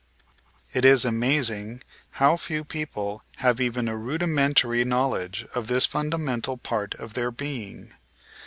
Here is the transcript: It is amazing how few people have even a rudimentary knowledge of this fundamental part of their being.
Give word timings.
It 0.73 0.83
is 0.83 1.05
amazing 1.05 1.83
how 2.13 2.35
few 2.35 2.63
people 2.63 3.21
have 3.35 3.61
even 3.61 3.87
a 3.87 3.95
rudimentary 3.95 4.83
knowledge 4.83 5.45
of 5.53 5.67
this 5.67 5.85
fundamental 5.85 6.57
part 6.57 6.95
of 6.95 7.13
their 7.13 7.29
being. 7.29 7.93